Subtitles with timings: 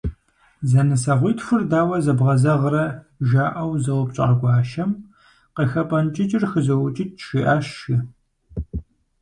[0.69, 2.85] «Зэнысэгъуитхур дауэ зэбгъэзэгърэ?»-
[3.29, 4.91] жаӏэу зэупщӏа гуащэм,
[5.55, 7.95] «Къыхэпӏэнкӏыкӏыр хызоукӏыкӏ»- жиӏащ, жи.